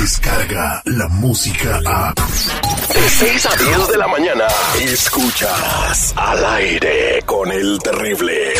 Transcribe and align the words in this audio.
Llega 0.00 0.80
la 0.86 1.08
música 1.08 1.78
a... 1.84 2.14
De 2.14 3.08
6 3.10 3.46
a 3.46 3.56
10 3.56 3.88
de 3.88 3.98
la 3.98 4.08
mañana, 4.08 4.46
escuchas 4.80 6.14
al 6.16 6.42
aire 6.54 7.22
con 7.26 7.52
el 7.52 7.78
terrible. 7.80 8.54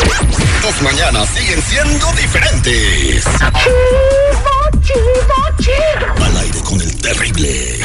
Tus 0.61 0.81
mañanas 0.83 1.27
siguen 1.29 1.59
siendo 1.63 2.11
diferentes. 2.13 3.25
Al 6.21 6.37
aire 6.37 6.59
con 6.61 6.79
el 6.79 7.01
terrible. 7.01 7.79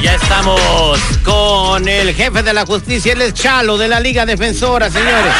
Ya 0.00 0.14
estamos 0.14 1.15
con 1.56 1.88
el 1.88 2.12
jefe 2.12 2.42
de 2.42 2.52
la 2.52 2.66
justicia, 2.66 3.14
él 3.14 3.22
es 3.22 3.32
Chalo 3.32 3.78
de 3.78 3.88
la 3.88 3.98
Liga 3.98 4.26
Defensora, 4.26 4.90
señores. 4.90 5.32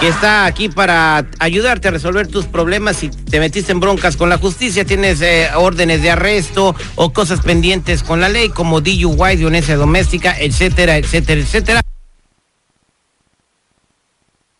Que 0.00 0.08
está 0.08 0.44
aquí 0.44 0.68
para 0.68 1.24
ayudarte 1.38 1.88
a 1.88 1.92
resolver 1.92 2.28
tus 2.28 2.44
problemas 2.44 2.98
si 2.98 3.08
te 3.08 3.40
metiste 3.40 3.72
en 3.72 3.80
broncas 3.80 4.18
con 4.18 4.28
la 4.28 4.36
justicia, 4.36 4.84
tienes 4.84 5.22
eh, 5.22 5.48
órdenes 5.54 6.02
de 6.02 6.10
arresto 6.10 6.76
o 6.96 7.10
cosas 7.14 7.40
pendientes 7.40 8.02
con 8.02 8.20
la 8.20 8.28
ley 8.28 8.50
como 8.50 8.82
DUI, 8.82 9.36
violencia 9.36 9.76
doméstica, 9.76 10.38
etcétera, 10.38 10.98
etcétera, 10.98 11.40
etcétera. 11.40 11.80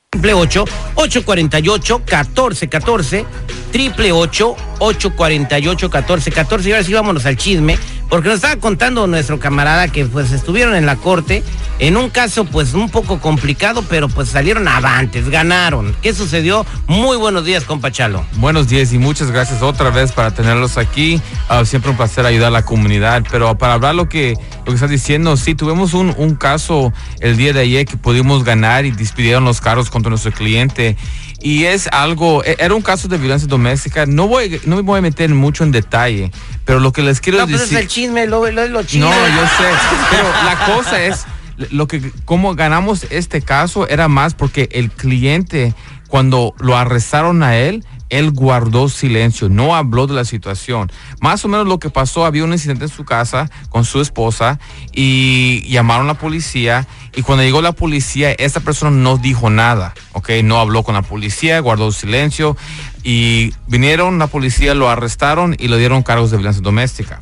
triple 0.09 0.33
848 0.33 1.99
1414 1.99 3.27
triple 3.71 4.13
848 4.13 5.91
1414 5.91 6.69
y 6.69 6.73
ahora 6.73 6.85
sí 6.85 6.95
vámonos 6.95 7.27
al 7.27 7.37
chisme 7.37 7.79
porque 8.09 8.29
nos 8.29 8.37
estaba 8.37 8.57
contando 8.57 9.07
nuestro 9.07 9.39
camarada 9.39 9.89
que 9.89 10.05
pues 10.07 10.33
estuvieron 10.33 10.75
en 10.75 10.87
la 10.87 10.97
corte 10.97 11.43
en 11.79 11.97
un 11.97 12.11
caso 12.11 12.45
pues 12.45 12.75
un 12.75 12.89
poco 12.91 13.21
complicado 13.21 13.85
pero 13.89 14.09
pues 14.09 14.29
salieron 14.29 14.69
avantes 14.69 15.29
ganaron 15.29 15.95
¿qué 16.03 16.15
sucedió? 16.15 16.65
muy 16.87 17.17
buenos 17.17 17.45
días 17.45 17.65
compa 17.65 17.91
Chalo 17.91 18.25
Buenos 18.37 18.69
días 18.69 18.93
y 18.93 18.99
muchas 18.99 19.31
gracias 19.31 19.63
otra 19.63 19.91
vez 19.91 20.13
para 20.13 20.31
tenerlos 20.31 20.79
aquí. 20.79 21.21
Ah, 21.49 21.65
siempre 21.65 21.91
un 21.91 21.97
placer 21.97 22.25
ayudar 22.25 22.49
a 22.49 22.51
la 22.51 22.65
comunidad. 22.65 23.25
Pero 23.31 23.57
para 23.59 23.75
hablar 23.75 23.95
lo 23.95 24.09
que, 24.09 24.35
lo 24.61 24.65
que 24.67 24.75
estás 24.75 24.91
diciendo, 24.91 25.37
sí, 25.37 25.55
tuvimos 25.55 25.93
un, 25.95 26.15
un 26.17 26.35
caso 26.37 26.93
el 27.21 27.37
día 27.37 27.53
de 27.53 27.61
ayer 27.61 27.85
que 27.87 27.97
pudimos 27.97 28.45
ganar 28.45 28.85
y 28.85 28.91
despidieron 28.91 29.45
los 29.45 29.61
carros 29.61 29.91
contra 29.91 30.11
nuestro 30.11 30.33
cliente. 30.33 30.97
Y 31.41 31.65
es 31.65 31.89
algo, 31.93 32.45
e- 32.45 32.57
era 32.59 32.75
un 32.75 32.83
caso 32.83 33.09
de 33.09 33.17
violencia 33.19 33.47
doméstica. 33.49 34.07
No 34.07 34.27
voy, 34.29 34.61
no 34.65 34.77
me 34.77 34.83
voy 34.83 34.99
a 34.99 35.03
meter 35.03 35.31
mucho 35.31 35.65
en 35.65 35.71
detalle, 35.71 36.33
pero 36.65 36.81
lo 36.81 36.93
que 36.93 37.03
les 37.03 37.21
quiero 37.21 37.39
no 37.39 37.47
pues 37.47 37.57
es 37.57 37.61
decir. 37.63 37.79
el 37.79 37.89
chisme 37.89 38.27
lo, 38.27 38.51
lo, 38.51 38.67
lo 38.69 38.83
chisme 38.83 39.09
No, 39.09 39.11
yo 39.11 39.43
sé. 39.43 39.69
Pero 40.11 40.25
la 40.45 40.75
cosa 40.75 41.03
es, 41.03 41.27
lo 41.71 41.87
que, 41.87 42.13
como 42.25 42.55
ganamos 42.55 43.07
este 43.11 43.43
caso 43.43 43.89
era 43.89 44.09
más 44.09 44.35
porque 44.35 44.69
el 44.73 44.91
cliente, 44.91 45.75
cuando 46.09 46.55
lo 46.59 46.77
arrestaron 46.77 47.43
a 47.43 47.57
él, 47.57 47.85
él 48.11 48.31
guardó 48.31 48.89
silencio, 48.89 49.49
no 49.49 49.77
habló 49.77 50.07
de 50.07 50.15
la 50.15 50.25
situación. 50.25 50.91
Más 51.21 51.45
o 51.45 51.49
menos 51.49 51.67
lo 51.67 51.79
que 51.79 51.91
pasó, 51.91 52.25
había 52.25 52.45
un 52.45 52.53
incidente 52.53 52.85
en 52.85 52.91
su 52.91 53.05
casa 53.05 53.51
con 53.69 53.85
su 53.85 54.01
esposa 54.01 54.59
y 54.93 55.63
llamaron 55.69 56.07
a 56.07 56.15
la 56.15 56.19
policía 56.19 56.87
y 57.19 57.23
cuando 57.23 57.43
llegó 57.43 57.61
la 57.63 57.73
policía, 57.73 58.31
esta 58.31 58.61
persona 58.61 58.93
no 58.93 59.17
dijo 59.17 59.51
nada, 59.51 59.93
¿ok? 60.13 60.31
No 60.45 60.61
habló 60.61 60.85
con 60.85 60.95
la 60.95 61.03
policía, 61.03 61.59
guardó 61.59 61.91
silencio 61.91 62.57
y 63.03 63.53
vinieron 63.67 64.21
la 64.21 64.29
policía, 64.29 64.73
lo 64.73 64.89
arrestaron 64.89 65.57
y 65.59 65.67
le 65.67 65.79
dieron 65.79 66.05
cargos 66.05 66.31
de 66.31 66.37
violencia 66.37 66.63
doméstica. 66.63 67.19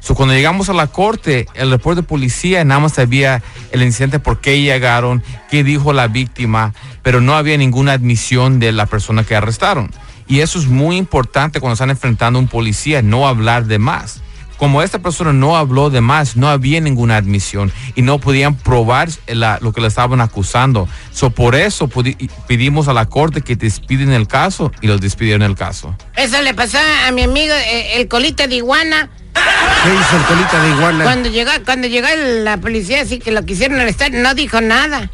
So, 0.00 0.14
cuando 0.14 0.34
llegamos 0.34 0.68
a 0.68 0.74
la 0.74 0.88
corte, 0.88 1.46
el 1.54 1.70
reporte 1.70 2.02
de 2.02 2.06
policía 2.06 2.62
nada 2.62 2.80
más 2.80 2.98
había 2.98 3.42
el 3.72 3.82
incidente, 3.82 4.18
por 4.18 4.42
qué 4.42 4.60
llegaron, 4.60 5.22
qué 5.50 5.64
dijo 5.64 5.94
la 5.94 6.08
víctima, 6.08 6.74
pero 7.02 7.22
no 7.22 7.34
había 7.34 7.56
ninguna 7.56 7.92
admisión 7.92 8.60
de 8.60 8.72
la 8.72 8.84
persona 8.84 9.24
que 9.24 9.34
arrestaron. 9.34 9.90
Y 10.26 10.40
eso 10.40 10.58
es 10.58 10.66
muy 10.66 10.98
importante 10.98 11.58
cuando 11.58 11.72
están 11.72 11.88
enfrentando 11.88 12.38
a 12.38 12.42
un 12.42 12.48
policía, 12.48 13.00
no 13.00 13.26
hablar 13.26 13.64
de 13.64 13.78
más. 13.78 14.20
Como 14.58 14.82
esta 14.82 14.98
persona 14.98 15.32
no 15.32 15.56
habló 15.56 15.88
de 15.88 16.00
más, 16.00 16.36
no 16.36 16.48
había 16.48 16.80
ninguna 16.80 17.16
admisión 17.16 17.72
y 17.94 18.02
no 18.02 18.18
podían 18.18 18.56
probar 18.56 19.08
la- 19.26 19.58
lo 19.62 19.72
que 19.72 19.80
le 19.80 19.86
estaban 19.86 20.20
acusando. 20.20 20.88
So, 21.12 21.30
por 21.30 21.54
eso 21.54 21.88
pudi- 21.88 22.28
pedimos 22.48 22.88
a 22.88 22.92
la 22.92 23.06
corte 23.06 23.40
que 23.42 23.54
despiden 23.56 24.10
el 24.12 24.26
caso 24.26 24.72
y 24.80 24.88
los 24.88 25.00
despidieron 25.00 25.42
el 25.42 25.54
caso. 25.54 25.96
eso 26.16 26.42
le 26.42 26.54
pasó 26.54 26.78
a 27.06 27.12
mi 27.12 27.22
amigo 27.22 27.54
eh, 27.54 28.00
el 28.00 28.08
colita 28.08 28.46
de 28.48 28.56
iguana 28.56 29.08
¿Qué 29.34 29.90
hizo 29.94 30.16
el 30.16 30.24
colita 30.24 30.60
de 30.62 30.70
iguana? 30.70 31.04
Cuando 31.04 31.28
llegó, 31.28 31.50
cuando 31.64 31.86
llegó 31.86 32.08
la 32.42 32.56
policía, 32.56 33.02
así 33.02 33.20
que 33.20 33.30
lo 33.30 33.44
quisieron 33.46 33.78
arrestar, 33.78 34.10
no 34.10 34.34
dijo 34.34 34.60
nada. 34.60 35.10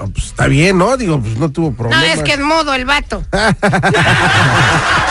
Ah, 0.00 0.06
pues, 0.12 0.26
está 0.26 0.46
bien, 0.46 0.78
¿no? 0.78 0.96
Digo, 0.96 1.20
pues 1.20 1.36
no 1.36 1.50
tuvo 1.50 1.70
No, 1.70 1.76
problema. 1.76 2.04
es 2.06 2.22
que 2.22 2.32
es 2.32 2.40
mudo 2.40 2.72
el 2.74 2.84
vato. 2.86 3.22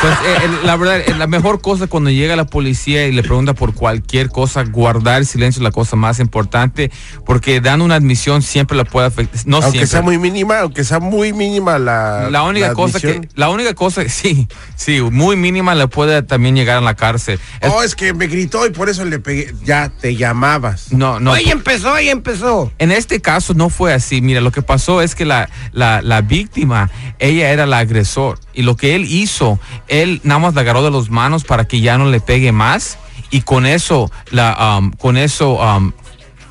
Pues 0.01 0.13
eh, 0.25 0.37
el- 0.45 0.65
la 0.65 0.77
verdad, 0.77 0.99
eh, 1.05 1.13
la 1.17 1.27
mejor 1.27 1.59
cosa 1.59 1.87
cuando 1.87 2.09
llega 2.09 2.37
la 2.37 2.45
policía 2.45 3.05
y 3.07 3.11
le 3.11 3.21
pregunta 3.21 3.53
por 3.53 3.73
cualquier 3.73 4.29
cosa, 4.29 4.63
guardar 4.63 5.25
silencio 5.25 5.59
es 5.59 5.63
la 5.63 5.71
cosa 5.71 5.97
más 5.97 6.19
importante, 6.21 6.89
porque 7.25 7.59
dando 7.59 7.83
una 7.83 7.95
admisión 7.95 8.41
siempre 8.41 8.77
la 8.77 8.85
puede 8.85 9.07
afectar. 9.07 9.41
No 9.45 9.57
aunque 9.57 9.71
siempre. 9.71 9.87
sea 9.87 10.01
muy 10.01 10.17
mínima, 10.17 10.59
aunque 10.59 10.85
sea 10.85 10.99
muy 11.01 11.33
mínima 11.33 11.77
la. 11.79 12.29
la 12.31 12.43
única 12.43 12.69
la 12.69 12.73
cosa 12.75 12.97
que, 13.01 13.27
la 13.35 13.49
única 13.49 13.73
cosa, 13.73 14.03
sí, 14.07 14.47
sí, 14.77 15.01
muy 15.01 15.35
mínima 15.35 15.75
le 15.75 15.89
puede 15.89 16.23
también 16.23 16.55
llegar 16.55 16.77
a 16.77 16.81
la 16.81 16.95
cárcel. 16.95 17.37
Es- 17.59 17.69
Oh, 17.69 17.83
es 17.83 17.93
que 17.93 18.13
me 18.13 18.27
gritó 18.27 18.65
y 18.65 18.69
por 18.69 18.87
eso 18.87 19.03
le 19.03 19.19
pegué. 19.19 19.53
Ya 19.65 19.89
te 19.89 20.15
llamabas. 20.15 20.93
no, 20.93 21.19
no. 21.19 21.31
Hoy 21.33 21.49
empezó, 21.49 21.91
hoy 21.91 22.07
empezó. 22.07 22.71
En 22.79 22.93
este 22.93 23.19
caso 23.19 23.53
no 23.53 23.69
fue 23.69 23.91
así. 23.93 24.21
Mira, 24.21 24.39
lo 24.39 24.51
que 24.51 24.61
pasó 24.61 24.78
es 25.01 25.15
que 25.15 25.25
la, 25.25 25.49
la, 25.71 26.01
la 26.01 26.21
víctima, 26.21 26.89
ella 27.19 27.51
era 27.51 27.65
la 27.65 27.79
agresor. 27.79 28.39
Y 28.53 28.63
lo 28.63 28.75
que 28.75 28.95
él 28.95 29.05
hizo, 29.05 29.59
él 29.87 30.21
nada 30.23 30.39
más 30.39 30.53
la 30.55 30.61
agarró 30.61 30.83
de 30.83 30.91
las 30.91 31.09
manos 31.09 31.43
para 31.43 31.65
que 31.65 31.81
ya 31.81 31.97
no 31.97 32.09
le 32.09 32.19
pegue 32.19 32.51
más. 32.51 32.97
Y 33.31 33.41
con 33.41 33.65
eso, 33.65 34.11
la, 34.31 34.77
um, 34.79 34.91
con 34.91 35.17
eso, 35.17 35.55
um, 35.55 35.91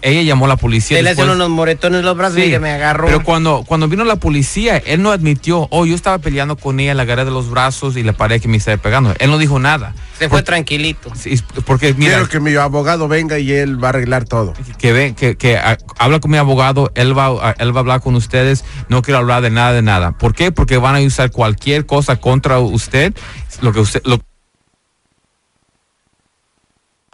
ella 0.08 0.22
llamó 0.22 0.46
a 0.46 0.48
la 0.48 0.56
policía. 0.56 0.96
Se 0.96 1.02
le 1.02 1.10
hacen 1.10 1.28
unos 1.28 1.48
moretones 1.50 2.00
en 2.00 2.06
los 2.06 2.16
brazos 2.16 2.36
Sí, 2.36 2.42
y 2.44 2.50
que 2.50 2.58
me 2.58 2.70
agarró. 2.70 3.06
Pero 3.06 3.22
cuando, 3.22 3.64
cuando 3.66 3.88
vino 3.88 4.04
la 4.04 4.16
policía, 4.16 4.76
él 4.78 5.02
no 5.02 5.10
admitió, 5.12 5.68
oh, 5.70 5.86
yo 5.86 5.94
estaba 5.94 6.18
peleando 6.18 6.56
con 6.56 6.80
ella, 6.80 6.94
la 6.94 7.02
agarré 7.02 7.24
de 7.24 7.30
los 7.30 7.50
brazos 7.50 7.96
y 7.96 8.02
le 8.02 8.12
paré 8.12 8.40
que 8.40 8.48
me 8.48 8.56
estaba 8.56 8.76
pegando. 8.76 9.14
Él 9.18 9.30
no 9.30 9.38
dijo 9.38 9.58
nada. 9.58 9.94
Se 10.18 10.28
fue 10.28 10.42
tranquilito. 10.42 11.12
Sí, 11.14 11.40
porque 11.64 11.94
mira, 11.94 12.14
Quiero 12.14 12.28
que 12.28 12.40
mi 12.40 12.54
abogado 12.56 13.06
venga 13.06 13.38
y 13.38 13.52
él 13.52 13.82
va 13.82 13.88
a 13.88 13.90
arreglar 13.90 14.24
todo. 14.24 14.52
que 14.78 14.92
ve, 14.92 15.14
que, 15.16 15.36
que 15.36 15.58
habla 15.98 16.18
con 16.20 16.30
mi 16.30 16.38
abogado, 16.38 16.90
él 16.94 17.16
va, 17.16 17.26
ah, 17.40 17.54
él 17.58 17.72
va 17.72 17.78
a 17.78 17.80
hablar 17.80 18.00
con 18.00 18.14
ustedes, 18.16 18.64
no 18.88 19.02
quiero 19.02 19.18
hablar 19.18 19.42
de 19.42 19.50
nada 19.50 19.72
de 19.72 19.82
nada. 19.82 20.12
¿Por 20.12 20.34
qué? 20.34 20.50
Porque 20.50 20.76
van 20.76 20.96
a 20.96 21.00
usar 21.00 21.30
cualquier 21.30 21.86
cosa 21.86 22.16
contra 22.16 22.58
usted, 22.58 23.14
lo 23.60 23.72
que 23.72 23.80
usted, 23.80 24.02
lo 24.04 24.20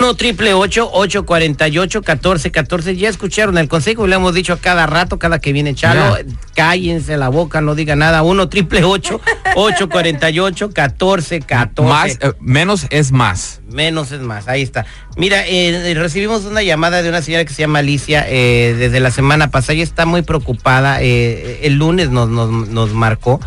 1 0.04 0.14
triple 0.16 0.52
848 0.52 2.00
1414 2.00 2.96
Ya 2.96 3.08
escucharon 3.08 3.56
el 3.56 3.68
consejo, 3.68 4.06
le 4.06 4.16
hemos 4.16 4.34
dicho 4.34 4.52
a 4.52 4.58
cada 4.58 4.86
rato, 4.86 5.18
cada 5.18 5.38
que 5.38 5.52
viene 5.52 5.74
Chalo, 5.74 6.18
cállense 6.54 7.16
la 7.16 7.30
boca, 7.30 7.62
no 7.62 7.74
diga 7.74 7.96
nada. 7.96 8.22
1 8.22 8.48
triple 8.50 8.84
848 8.84 10.68
1414 10.68 11.40
más, 11.82 12.18
eh, 12.20 12.32
menos 12.40 12.86
es 12.90 13.12
más. 13.12 13.62
Menos 13.70 14.12
es 14.12 14.20
más, 14.20 14.46
ahí 14.46 14.60
está. 14.60 14.84
Mira, 15.16 15.42
eh, 15.46 15.94
recibimos 15.96 16.44
una 16.44 16.62
llamada 16.62 17.02
de 17.02 17.08
una 17.08 17.22
señora 17.22 17.46
que 17.46 17.54
se 17.54 17.62
llama 17.62 17.78
Alicia 17.78 18.26
eh, 18.28 18.74
desde 18.78 19.00
la 19.00 19.10
semana 19.10 19.50
pasada. 19.50 19.72
Ella 19.72 19.84
está 19.84 20.04
muy 20.04 20.20
preocupada. 20.20 21.00
el 21.00 21.74
lunes 21.74 22.10
nos, 22.10 22.28
nos, 22.28 22.68
nos 22.68 22.92
marcó 22.92 23.40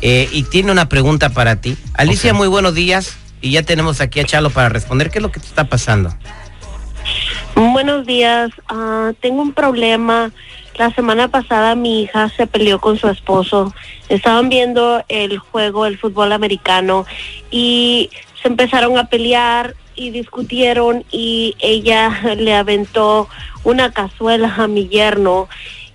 y 0.00 0.42
tiene 0.44 0.72
una 0.72 0.88
pregunta 0.88 1.28
para 1.28 1.56
ti. 1.56 1.76
Alicia, 1.94 2.34
muy 2.34 2.48
buenos 2.48 2.74
días. 2.74 3.21
Y 3.42 3.50
ya 3.50 3.62
tenemos 3.64 4.00
aquí 4.00 4.20
a 4.20 4.24
Chalo 4.24 4.50
para 4.50 4.68
responder. 4.68 5.10
¿Qué 5.10 5.18
es 5.18 5.22
lo 5.22 5.32
que 5.32 5.40
te 5.40 5.46
está 5.46 5.64
pasando? 5.64 6.14
Buenos 7.54 8.06
días. 8.06 8.50
Ah, 8.68 9.12
tengo 9.20 9.42
un 9.42 9.52
problema. 9.52 10.30
La 10.76 10.94
semana 10.94 11.28
pasada 11.28 11.74
mi 11.74 12.02
hija 12.02 12.30
se 12.30 12.46
peleó 12.46 12.80
con 12.80 12.96
su 12.96 13.08
esposo. 13.08 13.74
Estaban 14.08 14.48
viendo 14.48 15.04
el 15.08 15.38
juego, 15.38 15.86
el 15.86 15.98
fútbol 15.98 16.32
americano, 16.32 17.04
y 17.50 18.10
se 18.40 18.48
empezaron 18.48 18.96
a 18.96 19.08
pelear 19.08 19.74
y 19.94 20.10
discutieron 20.10 21.04
y 21.10 21.54
ella 21.58 22.20
le 22.36 22.54
aventó 22.54 23.28
una 23.64 23.92
cazuela 23.92 24.54
a 24.56 24.68
mi 24.68 24.88
yerno 24.88 25.48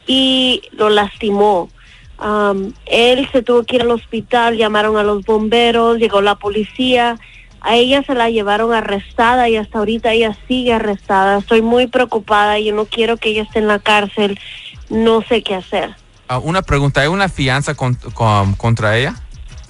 y 0.05 0.61
lo 0.73 0.89
lastimó. 0.89 1.69
Am, 2.17 2.73
él 2.85 3.27
se 3.31 3.41
tuvo 3.41 3.63
que 3.63 3.77
ir 3.77 3.81
al 3.83 3.91
hospital, 3.91 4.57
llamaron 4.57 4.97
a 4.97 5.03
los 5.03 5.23
bomberos, 5.25 5.97
llegó 5.97 6.21
la 6.21 6.35
policía. 6.35 7.17
A 7.67 7.75
ella 7.75 8.01
se 8.03 8.13
la 8.15 8.29
llevaron 8.29 8.73
arrestada 8.73 9.49
y 9.49 9.57
hasta 9.57 9.79
ahorita 9.79 10.13
ella 10.13 10.37
sigue 10.47 10.71
arrestada. 10.73 11.39
Estoy 11.39 11.61
muy 11.61 11.87
preocupada, 11.87 12.57
yo 12.59 12.73
no 12.73 12.85
quiero 12.85 13.17
que 13.17 13.29
ella 13.29 13.43
esté 13.43 13.59
en 13.59 13.67
la 13.67 13.79
cárcel, 13.79 14.39
no 14.89 15.21
sé 15.23 15.43
qué 15.43 15.55
hacer. 15.55 15.93
Ah, 16.29 16.39
una 16.39 16.61
pregunta, 16.61 17.01
¿hay 17.01 17.07
una 17.07 17.27
fianza 17.27 17.75
con- 17.75 17.95
con- 18.13 18.53
contra 18.53 18.97
ella 18.97 19.15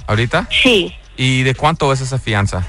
ahorita? 0.06 0.48
Sí, 0.52 0.94
¿Y 1.20 1.42
de 1.42 1.56
cuánto 1.56 1.92
es 1.92 2.00
esa 2.02 2.20
fianza? 2.20 2.64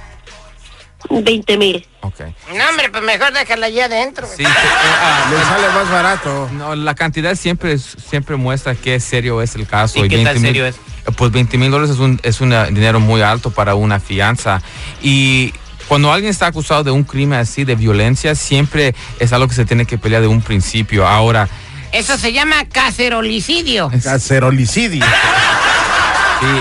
20 1.10 1.56
mil. 1.58 1.86
Ok. 2.00 2.20
No, 2.56 2.68
hombre, 2.70 2.90
pues 2.90 3.02
mejor 3.04 3.32
déjala 3.32 3.66
allá 3.66 3.84
adentro. 3.86 4.26
Sí, 4.36 4.42
eh, 4.42 4.46
ah, 4.48 5.30
Le 5.30 5.44
sale 5.44 5.68
más 5.74 5.90
barato. 5.90 6.48
No, 6.52 6.74
la 6.74 6.94
cantidad 6.94 7.34
siempre 7.36 7.72
es- 7.74 7.96
siempre 8.08 8.36
muestra 8.36 8.74
qué 8.74 8.98
serio 9.00 9.40
es 9.42 9.54
el 9.54 9.66
caso. 9.66 10.04
¿Y 10.04 10.08
qué 10.08 10.16
tan 10.16 10.24
20 10.24 10.40
mil- 10.40 10.48
serio 10.48 10.66
es? 10.66 10.76
Pues 11.16 11.30
20 11.32 11.56
mil 11.58 11.70
dólares 11.70 11.94
es 11.94 12.00
un 12.00 12.20
es 12.22 12.40
un 12.40 12.50
dinero 12.74 13.00
muy 13.00 13.22
alto 13.22 13.50
para 13.50 13.74
una 13.74 13.98
fianza. 14.00 14.60
Y 15.02 15.54
cuando 15.88 16.12
alguien 16.12 16.30
está 16.30 16.46
acusado 16.48 16.84
de 16.84 16.90
un 16.90 17.04
crimen 17.04 17.38
así, 17.38 17.64
de 17.64 17.74
violencia, 17.76 18.34
siempre 18.34 18.94
es 19.18 19.32
algo 19.32 19.48
que 19.48 19.54
se 19.54 19.64
tiene 19.64 19.86
que 19.86 19.96
pelear 19.98 20.20
de 20.20 20.28
un 20.28 20.42
principio. 20.42 21.06
Ahora, 21.06 21.48
Eso 21.92 22.18
se 22.18 22.34
llama 22.34 22.66
cacerolicidio. 22.70 23.90
Cacerolicidio. 24.02 25.06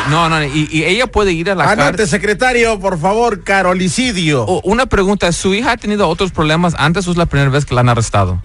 no, 0.10 0.30
no, 0.30 0.44
y, 0.44 0.68
y 0.72 0.84
ella 0.86 1.08
puede 1.08 1.32
ir 1.34 1.50
a 1.52 1.56
la 1.56 1.70
Anote, 1.72 2.08
secretario, 2.08 2.80
por 2.80 3.00
favor, 3.00 3.44
carolicidio. 3.44 4.44
O- 4.44 4.62
Una 4.64 4.86
pregunta, 4.88 5.32
¿su 5.32 5.54
hija 5.54 5.72
ha 5.74 5.78
tenido 5.78 6.08
otros 6.08 6.32
problemas 6.32 6.74
antes 6.78 7.08
o 7.08 7.12
es 7.12 7.18
la 7.18 7.26
primera 7.28 7.50
vez 7.52 7.66
que 7.66 7.76
la 7.76 7.82
han 7.82 7.90
arrestado? 7.90 8.42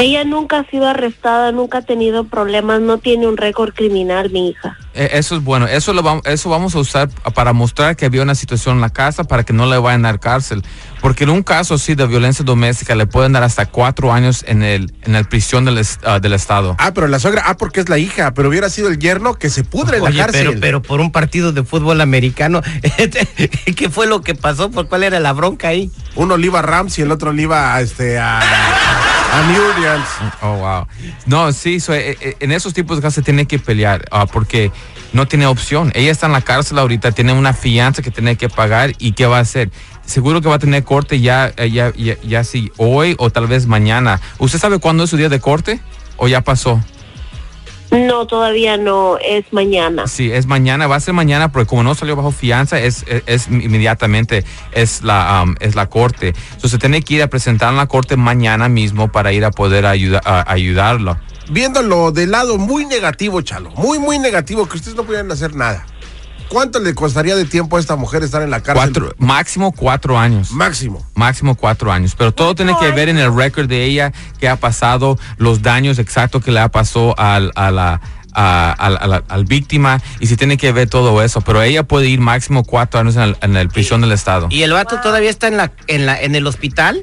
Ella 0.00 0.22
nunca 0.22 0.60
ha 0.60 0.70
sido 0.70 0.86
arrestada, 0.86 1.50
nunca 1.50 1.78
ha 1.78 1.82
tenido 1.82 2.22
problemas, 2.22 2.80
no 2.80 2.98
tiene 2.98 3.26
un 3.26 3.36
récord 3.36 3.74
criminal, 3.74 4.30
mi 4.30 4.50
hija. 4.50 4.78
Eh, 4.94 5.10
Eso 5.14 5.36
es 5.36 5.42
bueno, 5.42 5.66
eso 5.66 5.92
lo 5.92 6.02
vamos, 6.02 6.22
eso 6.24 6.48
vamos 6.48 6.76
a 6.76 6.78
usar 6.78 7.08
para 7.34 7.52
mostrar 7.52 7.96
que 7.96 8.06
había 8.06 8.22
una 8.22 8.36
situación 8.36 8.76
en 8.76 8.80
la 8.80 8.90
casa 8.90 9.24
para 9.24 9.42
que 9.44 9.52
no 9.52 9.66
le 9.66 9.76
vayan 9.76 10.04
a 10.04 10.08
dar 10.10 10.20
cárcel. 10.20 10.62
Porque 11.00 11.24
en 11.24 11.30
un 11.30 11.42
caso 11.42 11.74
así 11.74 11.96
de 11.96 12.06
violencia 12.06 12.44
doméstica 12.44 12.94
le 12.94 13.06
pueden 13.06 13.32
dar 13.32 13.42
hasta 13.42 13.66
cuatro 13.66 14.12
años 14.12 14.44
en 14.46 14.62
el, 14.62 14.92
en 15.02 15.16
el 15.16 15.24
prisión 15.24 15.64
del, 15.64 15.84
ah, 16.04 16.20
del 16.20 16.32
estado. 16.32 16.76
Ah, 16.78 16.92
pero 16.94 17.08
la 17.08 17.18
suegra, 17.18 17.42
ah, 17.46 17.56
porque 17.56 17.80
es 17.80 17.88
la 17.88 17.98
hija, 17.98 18.34
pero 18.34 18.48
hubiera 18.48 18.70
sido 18.70 18.88
el 18.88 18.98
yerno 18.98 19.34
que 19.34 19.50
se 19.50 19.64
pudre 19.64 19.98
en 19.98 20.04
la 20.04 20.12
cárcel. 20.12 20.46
pero, 20.48 20.60
pero 20.60 20.82
por 20.82 21.00
un 21.00 21.10
partido 21.10 21.52
de 21.52 21.64
fútbol 21.64 22.00
americano, 22.00 22.62
¿qué 23.76 23.90
fue 23.90 24.06
lo 24.06 24.22
que 24.22 24.34
pasó? 24.36 24.70
¿Por 24.70 24.88
cuál 24.88 25.02
era 25.02 25.18
la 25.18 25.32
bronca 25.32 25.68
ahí? 25.68 25.90
Uno 26.14 26.36
le 26.36 26.46
iba 26.46 26.60
a 26.60 26.62
Rams 26.62 26.98
y 26.98 27.02
el 27.02 27.10
otro 27.12 27.32
le 27.32 27.42
iba 27.42 27.74
a, 27.74 27.80
este, 27.80 28.18
a, 28.18 28.40
Oh, 30.42 30.56
wow. 30.56 30.86
No, 31.26 31.52
sí, 31.52 31.80
so, 31.80 31.94
eh, 31.94 32.16
eh, 32.20 32.36
en 32.40 32.52
esos 32.52 32.72
tipos 32.74 32.96
de 32.96 33.02
casos 33.02 33.24
tiene 33.24 33.46
que 33.46 33.58
pelear 33.58 34.04
ah, 34.10 34.26
porque 34.26 34.72
no 35.12 35.26
tiene 35.26 35.46
opción. 35.46 35.92
Ella 35.94 36.10
está 36.10 36.26
en 36.26 36.32
la 36.32 36.40
cárcel 36.40 36.78
ahorita, 36.78 37.12
tiene 37.12 37.32
una 37.32 37.52
fianza 37.52 38.02
que 38.02 38.10
tiene 38.10 38.36
que 38.36 38.48
pagar 38.48 38.92
y 38.98 39.12
¿qué 39.12 39.26
va 39.26 39.38
a 39.38 39.40
hacer? 39.40 39.70
Seguro 40.04 40.40
que 40.40 40.48
va 40.48 40.54
a 40.56 40.58
tener 40.58 40.84
corte 40.84 41.20
ya, 41.20 41.52
eh, 41.56 41.70
ya, 41.70 41.92
ya, 41.94 42.16
ya 42.22 42.44
sí, 42.44 42.72
hoy 42.78 43.14
o 43.18 43.30
tal 43.30 43.46
vez 43.46 43.66
mañana. 43.66 44.20
¿Usted 44.38 44.58
sabe 44.58 44.78
cuándo 44.78 45.04
es 45.04 45.10
su 45.10 45.16
día 45.16 45.28
de 45.28 45.40
corte 45.40 45.80
o 46.16 46.28
ya 46.28 46.40
pasó? 46.40 46.82
No, 47.90 48.26
todavía 48.26 48.76
no, 48.76 49.16
es 49.18 49.50
mañana. 49.52 50.06
Sí, 50.06 50.30
es 50.30 50.46
mañana, 50.46 50.86
va 50.86 50.96
a 50.96 51.00
ser 51.00 51.14
mañana, 51.14 51.50
porque 51.50 51.66
como 51.66 51.82
no 51.82 51.94
salió 51.94 52.16
bajo 52.16 52.32
fianza, 52.32 52.78
es, 52.78 53.04
es, 53.08 53.22
es 53.26 53.48
inmediatamente 53.48 54.44
es 54.72 55.02
la, 55.02 55.42
um, 55.44 55.54
es 55.60 55.74
la 55.74 55.86
corte. 55.86 56.34
Entonces 56.48 56.70
se 56.72 56.78
tiene 56.78 57.00
que 57.02 57.14
ir 57.14 57.22
a 57.22 57.28
presentar 57.28 57.70
en 57.70 57.76
la 57.76 57.86
corte 57.86 58.16
mañana 58.16 58.68
mismo 58.68 59.10
para 59.10 59.32
ir 59.32 59.44
a 59.44 59.50
poder 59.50 59.86
ayuda, 59.86 60.20
a- 60.24 60.50
ayudarlo. 60.52 61.16
Viéndolo 61.50 62.12
del 62.12 62.30
lado 62.32 62.58
muy 62.58 62.84
negativo, 62.84 63.40
Chalo, 63.40 63.70
muy, 63.70 63.98
muy 63.98 64.18
negativo, 64.18 64.68
que 64.68 64.76
ustedes 64.76 64.94
no 64.96 65.04
pudieran 65.04 65.32
hacer 65.32 65.54
nada. 65.54 65.86
¿Cuánto 66.48 66.78
le 66.80 66.94
costaría 66.94 67.36
de 67.36 67.44
tiempo 67.44 67.76
a 67.76 67.80
esta 67.80 67.96
mujer 67.96 68.22
estar 68.22 68.42
en 68.42 68.50
la 68.50 68.62
cárcel? 68.62 68.92
Cuatro, 68.92 69.14
máximo 69.18 69.72
cuatro 69.72 70.18
años. 70.18 70.50
Máximo. 70.52 71.06
Máximo 71.14 71.54
cuatro 71.54 71.92
años. 71.92 72.14
Pero 72.16 72.32
todo 72.32 72.54
tiene 72.54 72.74
que 72.80 72.90
ver 72.90 73.08
en 73.08 73.18
el 73.18 73.34
récord 73.34 73.68
de 73.68 73.84
ella, 73.84 74.12
qué 74.40 74.48
ha 74.48 74.56
pasado, 74.56 75.18
los 75.36 75.62
daños 75.62 75.98
exactos 75.98 76.42
que 76.42 76.50
le 76.52 76.60
ha 76.60 76.68
pasado 76.70 77.14
al, 77.18 77.52
a 77.54 77.70
la, 77.70 78.00
a- 78.32 78.72
al- 79.28 79.44
víctima 79.44 80.00
y 80.20 80.26
si 80.26 80.36
tiene 80.36 80.56
que 80.56 80.72
ver 80.72 80.88
todo 80.88 81.22
eso. 81.22 81.40
Pero 81.42 81.62
ella 81.62 81.82
puede 81.82 82.08
ir 82.08 82.20
máximo 82.20 82.64
cuatro 82.64 83.00
años 83.00 83.16
en 83.16 83.22
el, 83.22 83.36
en 83.42 83.56
el 83.56 83.68
prisión 83.68 84.00
del 84.00 84.12
estado. 84.12 84.48
¿Y 84.50 84.62
el 84.62 84.72
vato 84.72 84.98
todavía 85.02 85.30
está 85.30 85.48
en 85.48 85.56
la, 85.58 85.72
en 85.86 86.06
la, 86.06 86.20
en 86.20 86.34
el 86.34 86.46
hospital? 86.46 87.02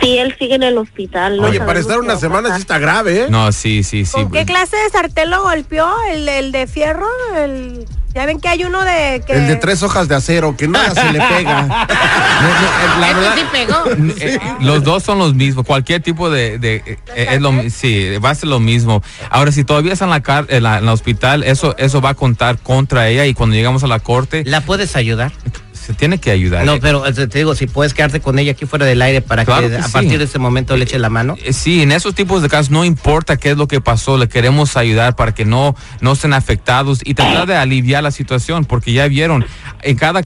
Sí, 0.00 0.18
él 0.18 0.34
sigue 0.38 0.54
en 0.54 0.62
el 0.62 0.78
hospital. 0.78 1.36
no 1.38 1.44
Oye, 1.44 1.60
para 1.60 1.78
estar 1.80 1.98
una 1.98 2.16
semana 2.16 2.54
sí 2.54 2.60
está 2.60 2.78
grave, 2.78 3.22
¿eh? 3.22 3.26
No, 3.30 3.50
sí, 3.52 3.82
sí, 3.82 4.04
sí. 4.04 4.12
¿Con 4.12 4.30
qué 4.30 4.44
clase 4.44 4.76
de 4.76 4.88
sartén 4.90 5.30
lo 5.30 5.42
golpeó? 5.42 5.88
¿El, 6.10 6.28
el 6.28 6.52
de 6.52 6.66
fierro? 6.66 7.06
El... 7.36 7.86
Ya 8.12 8.26
ven 8.26 8.40
que 8.40 8.48
hay 8.48 8.64
uno 8.64 8.82
de... 8.84 9.22
Que... 9.24 9.34
El 9.34 9.46
de 9.46 9.54
tres 9.56 9.84
hojas 9.84 10.08
de 10.08 10.16
acero, 10.16 10.56
que 10.56 10.66
nada 10.66 10.90
se 10.94 11.12
le 11.12 11.20
pega. 11.20 11.86
No, 12.40 13.00
la 13.00 13.12
verdad- 13.12 13.34
sí 13.36 13.42
pegó. 13.52 13.74
Eh, 14.20 14.38
los 14.60 14.82
dos 14.82 15.02
son 15.02 15.18
los 15.18 15.34
mismos. 15.34 15.64
Cualquier 15.66 16.02
tipo 16.02 16.30
de, 16.30 16.58
de- 16.58 16.82
eh, 17.14 17.28
es 17.32 17.40
lo 17.40 17.52
sí, 17.70 18.16
va 18.18 18.30
a 18.30 18.34
ser 18.34 18.48
lo 18.48 18.58
mismo. 18.60 19.02
Ahora, 19.28 19.52
si 19.52 19.62
todavía 19.62 19.92
está 19.92 20.06
en 20.06 20.10
la, 20.10 20.22
car- 20.22 20.46
en 20.48 20.62
la, 20.62 20.78
en 20.78 20.86
la 20.86 20.92
hospital, 20.94 21.42
eso 21.44 21.74
eso 21.78 22.00
va 22.00 22.10
a 22.10 22.14
contar 22.14 22.58
contra 22.58 23.08
ella 23.08 23.26
y 23.26 23.34
cuando 23.34 23.54
llegamos 23.56 23.84
a 23.84 23.86
la 23.88 24.00
corte 24.00 24.42
¿La 24.46 24.62
puedes 24.62 24.96
ayudar? 24.96 25.32
Se 25.80 25.94
tiene 25.94 26.18
que 26.18 26.30
ayudar. 26.30 26.64
No, 26.64 26.78
pero 26.78 27.06
eh, 27.06 27.12
te 27.12 27.38
digo, 27.38 27.54
si 27.54 27.66
puedes 27.66 27.94
quedarte 27.94 28.20
con 28.20 28.38
ella 28.38 28.52
aquí 28.52 28.66
fuera 28.66 28.86
del 28.86 29.00
aire 29.02 29.20
para 29.22 29.44
Claro 29.44 29.62
que, 29.62 29.70
que 29.70 29.76
a 29.76 29.82
sí. 29.84 29.92
partir 29.92 30.18
de 30.18 30.24
ese 30.24 30.38
momento 30.38 30.76
le 30.76 30.84
eche 30.84 30.98
la 30.98 31.10
mano. 31.10 31.36
Eh, 31.42 31.52
Sí, 31.52 31.82
en 31.82 31.92
esos 31.92 32.14
tipos 32.14 32.42
de 32.42 32.48
casos 32.48 32.70
no 32.70 32.84
importa 32.84 33.36
qué 33.36 33.50
es 33.52 33.56
lo 33.56 33.66
que 33.68 33.80
pasó, 33.80 34.16
le 34.18 34.28
queremos 34.28 34.76
ayudar 34.76 35.16
para 35.16 35.32
que 35.34 35.44
no, 35.44 35.74
no 36.00 36.12
estén 36.12 36.32
afectados 36.32 37.00
y 37.04 37.14
tratar 37.14 37.46
de 37.46 37.56
aliviar 37.56 38.02
la 38.02 38.10
situación, 38.10 38.64
porque 38.64 38.92
ya 38.92 39.06
vieron, 39.08 39.44
en 39.82 39.96
cada 39.96 40.22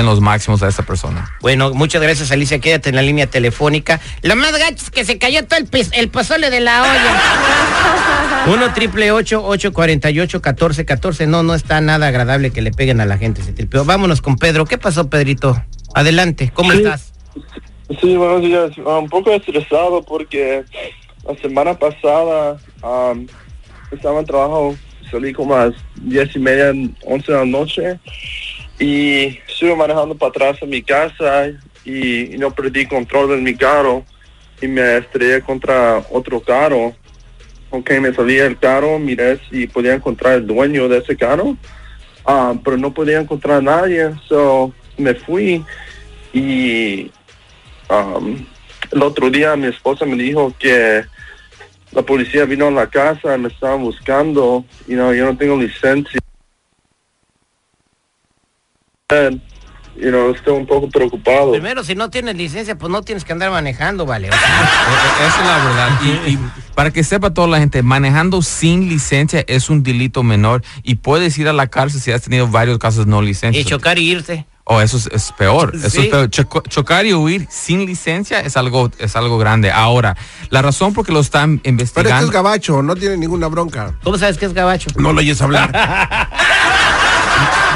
en 0.00 0.06
los 0.06 0.20
máximos 0.20 0.62
a 0.62 0.68
esa 0.68 0.82
persona. 0.82 1.30
Bueno, 1.40 1.72
muchas 1.72 2.02
gracias 2.02 2.32
Alicia, 2.32 2.58
quédate 2.58 2.88
en 2.88 2.96
la 2.96 3.02
línea 3.02 3.26
telefónica. 3.28 4.00
Lo 4.22 4.34
más 4.36 4.52
gacho 4.52 4.76
es 4.84 4.90
que 4.90 5.04
se 5.04 5.18
cayó 5.18 5.44
todo 5.46 5.58
el, 5.60 5.66
pis- 5.66 5.90
el 5.92 6.08
pozole 6.08 6.50
de 6.50 6.60
la 6.60 6.82
olla. 6.82 7.22
1 8.52 8.72
triple 8.72 9.12
848 9.12 10.38
1414 10.38 11.26
No, 11.26 11.42
no 11.42 11.54
está 11.54 11.80
nada 11.80 12.08
agradable 12.08 12.50
que 12.50 12.62
le 12.62 12.72
peguen 12.72 13.00
a 13.00 13.06
la 13.06 13.18
gente 13.18 13.40
ese 13.42 13.52
tripeo. 13.52 13.84
Vámonos 13.84 14.20
con 14.22 14.36
Pedro. 14.36 14.64
¿Qué 14.64 14.78
pasó, 14.78 15.08
Pedrito? 15.10 15.62
Adelante, 15.94 16.50
¿cómo 16.52 16.72
Sí. 16.72 16.78
estás? 16.78 17.12
Sí, 18.00 18.16
buenos 18.16 18.40
días. 18.42 18.70
Ah, 18.86 18.98
Un 18.98 19.08
poco 19.08 19.30
estresado 19.32 20.02
porque 20.02 20.64
la 21.28 21.36
semana 21.40 21.74
pasada 21.78 22.56
am, 22.82 23.26
estaba 23.90 24.20
en 24.20 24.26
trabajo, 24.26 24.76
salí 25.10 25.32
como 25.32 25.54
a 25.54 25.66
las 25.66 25.74
diez 25.96 26.34
y 26.36 26.38
media, 26.38 26.72
once 27.04 27.32
de 27.32 27.38
la 27.38 27.44
noche 27.44 27.98
y 28.78 29.38
estuve 29.60 29.76
manejando 29.76 30.14
para 30.14 30.30
atrás 30.30 30.62
a 30.62 30.66
mi 30.66 30.82
casa 30.82 31.50
y, 31.84 32.36
no 32.38 32.50
perdí 32.50 32.86
control 32.86 33.28
de 33.30 33.36
mi 33.36 33.54
carro 33.54 34.04
y 34.62 34.66
me 34.66 34.96
estrellé 34.96 35.42
contra 35.42 36.02
otro 36.10 36.40
carro. 36.40 36.94
Ok, 37.68 37.90
me 38.00 38.12
salí 38.14 38.36
del 38.36 38.58
carro, 38.58 38.98
miré 38.98 39.38
si 39.50 39.66
podía 39.66 39.94
encontrar 39.94 40.34
el 40.34 40.46
dueño 40.46 40.88
de 40.88 40.98
ese 40.98 41.16
carro, 41.16 41.56
ah, 42.26 42.54
pero 42.64 42.76
no 42.76 42.92
podía 42.92 43.20
encontrar 43.20 43.58
a 43.58 43.62
nadie, 43.62 44.10
so 44.28 44.72
me 44.96 45.14
fui 45.14 45.64
y 46.32 47.10
Um, 47.90 48.46
el 48.92 49.02
otro 49.02 49.28
día 49.30 49.56
mi 49.56 49.66
esposa 49.66 50.06
me 50.06 50.14
dijo 50.14 50.54
que 50.56 51.04
la 51.90 52.02
policía 52.02 52.44
vino 52.44 52.68
a 52.68 52.70
la 52.70 52.86
casa, 52.86 53.36
me 53.36 53.48
estaban 53.48 53.82
buscando, 53.82 54.64
y 54.86 54.94
no, 54.94 55.12
yo 55.12 55.24
no 55.24 55.36
tengo 55.36 55.56
licencia. 55.56 56.20
You 60.02 60.08
know, 60.10 60.30
estoy 60.34 60.54
un 60.54 60.66
poco 60.66 60.88
preocupado. 60.88 61.52
Primero, 61.52 61.84
si 61.84 61.94
no 61.94 62.08
tienes 62.10 62.34
licencia, 62.36 62.76
pues 62.78 62.90
no 62.90 63.02
tienes 63.02 63.24
que 63.24 63.32
andar 63.32 63.50
manejando, 63.50 64.06
vale. 64.06 64.30
O 64.30 64.32
sea, 64.32 64.40
Eh, 65.20 65.26
Esa 65.26 65.40
es 65.40 65.46
la 65.46 65.64
verdad. 65.64 65.90
Y, 66.26 66.30
y 66.32 66.38
para 66.74 66.90
que 66.90 67.04
sepa 67.04 67.30
toda 67.34 67.46
la 67.48 67.58
gente, 67.58 67.82
manejando 67.82 68.40
sin 68.42 68.88
licencia 68.88 69.44
es 69.46 69.68
un 69.68 69.82
delito 69.82 70.22
menor 70.22 70.62
y 70.82 70.94
puedes 70.96 71.36
ir 71.38 71.48
a 71.48 71.52
la 71.52 71.66
cárcel 71.66 72.00
si 72.00 72.12
has 72.12 72.22
tenido 72.22 72.48
varios 72.48 72.78
casos 72.78 73.06
no 73.06 73.20
licencia. 73.20 73.60
y 73.60 73.64
chocar 73.64 73.98
y 73.98 74.10
irse. 74.10 74.46
Oh, 74.72 74.80
eso 74.80 74.98
es, 74.98 75.08
es 75.12 75.32
peor. 75.32 75.72
Eso 75.74 75.90
Sí. 75.90 76.02
es 76.02 76.06
peor. 76.08 76.30
Chocar 76.30 77.04
y 77.04 77.12
huir 77.12 77.48
sin 77.50 77.84
licencia 77.86 78.38
es 78.40 78.56
algo, 78.56 78.88
es 78.98 79.16
algo 79.16 79.36
grande. 79.36 79.72
Ahora, 79.72 80.16
la 80.50 80.62
razón 80.62 80.94
por 80.94 81.04
que 81.04 81.10
lo 81.12 81.18
están 81.18 81.58
Pero 81.58 81.58
este 81.58 81.70
investigando. 81.70 82.26
es 82.26 82.30
gabacho, 82.30 82.80
no 82.80 82.94
tiene 82.94 83.16
ninguna 83.16 83.48
bronca. 83.48 83.94
¿Cómo 84.04 84.16
sabes 84.16 84.38
que 84.38 84.46
es 84.46 84.54
gabacho? 84.54 84.90
No 84.96 85.12
lo 85.12 85.18
oyes 85.18 85.42
hablar. 85.42 85.72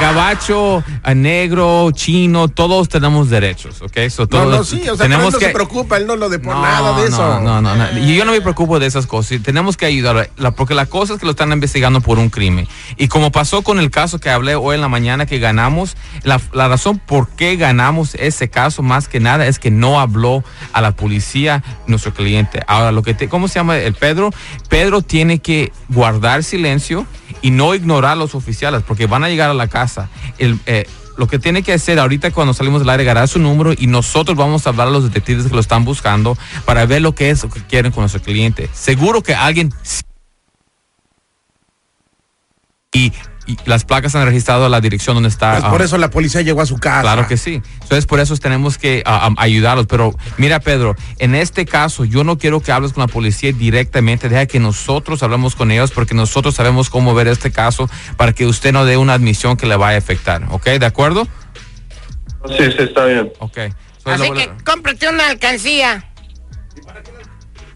gabacho, 0.00 0.82
a 1.02 1.14
negro, 1.14 1.90
chino, 1.92 2.48
todos 2.48 2.88
tenemos 2.88 3.30
derechos, 3.30 3.82
¿ok? 3.82 4.08
So, 4.08 4.22
No, 4.22 4.28
todos 4.28 4.56
no, 4.56 4.64
sí, 4.64 4.88
o 4.88 4.96
sea, 4.96 5.06
él 5.06 5.12
no 5.12 5.30
se 5.30 5.48
preocupa, 5.50 5.96
él 5.96 6.06
no 6.06 6.16
lo 6.16 6.28
de 6.28 6.38
por 6.38 6.56
nada 6.56 7.00
de 7.00 7.08
eso. 7.08 7.40
No, 7.40 7.60
no, 7.60 7.74
no. 7.74 7.98
Y 7.98 8.16
yo 8.16 8.24
no 8.24 8.32
me 8.32 8.40
preocupo 8.40 8.78
de 8.78 8.86
esas 8.86 9.06
cosas. 9.06 9.42
Tenemos 9.42 9.76
que 9.76 9.86
ayudar, 9.86 10.30
porque 10.56 10.74
la 10.74 10.86
cosa 10.86 11.14
es 11.14 11.20
que 11.20 11.26
lo 11.26 11.32
están 11.32 11.52
investigando 11.52 12.00
por 12.00 12.18
un 12.18 12.30
crimen. 12.30 12.68
Y 12.96 13.08
como 13.08 13.32
pasó 13.32 13.62
con 13.62 13.78
el 13.78 13.90
caso 13.90 14.18
que 14.18 14.30
hablé 14.30 14.54
hoy 14.54 14.74
en 14.74 14.80
la 14.80 14.88
mañana 14.88 15.26
que 15.26 15.38
ganamos, 15.38 15.96
la, 16.22 16.40
la 16.52 16.68
razón 16.68 16.98
por 16.98 17.28
qué 17.28 17.56
ganamos 17.56 18.14
ese 18.14 18.48
caso 18.48 18.82
más 18.82 19.08
que 19.08 19.20
nada 19.20 19.46
es 19.46 19.58
que 19.58 19.70
no 19.70 20.00
habló 20.00 20.44
a 20.72 20.80
la 20.80 20.92
policía 20.92 21.62
nuestro 21.86 22.14
cliente. 22.14 22.62
Ahora, 22.66 22.92
lo 22.92 23.02
que 23.02 23.14
te, 23.14 23.28
¿cómo 23.28 23.48
se 23.48 23.54
llama 23.54 23.78
el 23.78 23.94
Pedro? 23.94 24.30
Pedro 24.68 25.02
tiene 25.02 25.38
que 25.38 25.72
guardar 25.88 26.42
silencio 26.44 27.06
y 27.44 27.50
no 27.50 27.74
ignorar 27.74 28.12
a 28.12 28.16
los 28.16 28.34
oficiales 28.34 28.82
porque 28.82 29.06
van 29.06 29.22
a 29.22 29.28
llegar 29.28 29.50
a 29.50 29.54
la 29.54 29.68
casa. 29.68 30.08
El, 30.38 30.58
eh, 30.64 30.88
lo 31.18 31.26
que 31.26 31.38
tiene 31.38 31.62
que 31.62 31.74
hacer 31.74 31.98
ahorita 31.98 32.30
cuando 32.30 32.54
salimos 32.54 32.80
del 32.80 32.88
aire, 32.88 33.04
ganar 33.04 33.28
su 33.28 33.38
número 33.38 33.74
y 33.76 33.86
nosotros 33.86 34.34
vamos 34.34 34.66
a 34.66 34.70
hablar 34.70 34.88
a 34.88 34.90
los 34.90 35.04
detectives 35.04 35.46
que 35.46 35.54
lo 35.54 35.60
están 35.60 35.84
buscando 35.84 36.38
para 36.64 36.86
ver 36.86 37.02
lo 37.02 37.14
que 37.14 37.28
es 37.28 37.42
lo 37.42 37.50
que 37.50 37.60
quieren 37.60 37.92
con 37.92 38.00
nuestro 38.00 38.22
cliente. 38.22 38.70
Seguro 38.72 39.22
que 39.22 39.34
alguien 39.34 39.74
y 42.94 43.12
y 43.46 43.56
las 43.66 43.84
placas 43.84 44.14
han 44.14 44.24
registrado 44.24 44.68
la 44.68 44.80
dirección 44.80 45.16
donde 45.16 45.28
está. 45.28 45.52
Pues 45.52 45.64
por 45.64 45.82
ah, 45.82 45.84
eso 45.84 45.98
la 45.98 46.10
policía 46.10 46.40
llegó 46.42 46.60
a 46.60 46.66
su 46.66 46.78
casa. 46.78 47.02
Claro 47.02 47.26
que 47.26 47.36
sí. 47.36 47.62
Entonces, 47.82 48.06
por 48.06 48.20
eso 48.20 48.36
tenemos 48.36 48.78
que 48.78 49.02
ah, 49.06 49.30
ayudarlos. 49.36 49.86
Pero 49.86 50.14
mira, 50.38 50.60
Pedro, 50.60 50.96
en 51.18 51.34
este 51.34 51.66
caso, 51.66 52.04
yo 52.04 52.24
no 52.24 52.38
quiero 52.38 52.60
que 52.60 52.72
hables 52.72 52.92
con 52.92 53.02
la 53.02 53.08
policía 53.08 53.52
directamente. 53.52 54.28
Deja 54.28 54.46
que 54.46 54.60
nosotros 54.60 55.22
hablamos 55.22 55.56
con 55.56 55.70
ellos 55.70 55.90
porque 55.90 56.14
nosotros 56.14 56.54
sabemos 56.54 56.90
cómo 56.90 57.14
ver 57.14 57.28
este 57.28 57.50
caso 57.50 57.88
para 58.16 58.32
que 58.32 58.46
usted 58.46 58.72
no 58.72 58.84
dé 58.84 58.96
una 58.96 59.14
admisión 59.14 59.56
que 59.56 59.66
le 59.66 59.76
vaya 59.76 59.96
a 59.96 59.98
afectar. 59.98 60.42
¿Ok? 60.50 60.64
¿De 60.64 60.86
acuerdo? 60.86 61.26
Sí, 62.48 62.64
sí, 62.76 62.76
está 62.78 63.04
bien. 63.06 63.32
Ok. 63.38 63.58
Así 64.04 64.30
que 64.32 64.50
cómprate 64.64 65.08
una 65.08 65.28
alcancía 65.28 66.04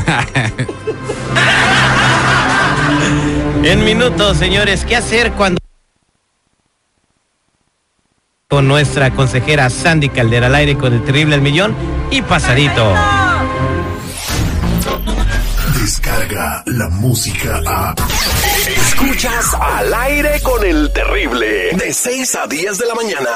en 3.68 3.84
minutos, 3.84 4.38
señores, 4.38 4.84
¿qué 4.86 4.96
hacer 4.96 5.32
cuando... 5.32 5.58
Con 8.48 8.66
nuestra 8.66 9.10
consejera 9.10 9.68
Sandy 9.68 10.08
Caldera 10.08 10.46
al 10.46 10.54
aire 10.54 10.78
con 10.78 10.94
el 10.94 11.04
terrible 11.04 11.34
al 11.34 11.42
millón 11.42 11.76
y 12.10 12.22
pasadito. 12.22 12.94
Descarga 15.78 16.62
la 16.64 16.88
música 16.88 17.60
a. 17.66 17.94
Escuchas 18.66 19.54
al 19.60 19.92
aire 19.92 20.40
con 20.42 20.64
el 20.64 20.90
terrible. 20.90 21.72
De 21.72 21.92
6 21.92 22.34
a 22.36 22.46
10 22.46 22.78
de 22.78 22.86
la 22.86 22.94
mañana. 22.94 23.28